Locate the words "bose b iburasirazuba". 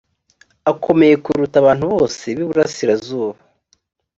1.93-3.37